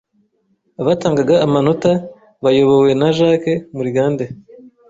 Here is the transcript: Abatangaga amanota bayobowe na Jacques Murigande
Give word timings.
Abatangaga 0.81 1.35
amanota 1.45 1.91
bayobowe 2.43 2.91
na 2.99 3.09
Jacques 3.17 3.63
Murigande 3.75 4.25